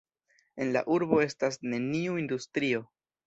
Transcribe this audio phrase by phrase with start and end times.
[0.63, 2.83] En la urbo estas neniu industrio.